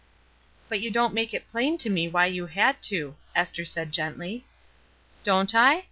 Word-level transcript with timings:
"But 0.67 0.79
you 0.79 0.89
don't 0.89 1.13
make 1.13 1.31
it 1.31 1.47
plain 1.47 1.77
to 1.77 1.87
me 1.87 2.07
why 2.07 2.25
you 2.25 2.47
had 2.47 2.81
to," 2.89 3.17
Esther 3.35 3.63
said 3.65 3.91
gently. 3.91 4.45
"Don't 5.23 5.53
I? 5.53 5.79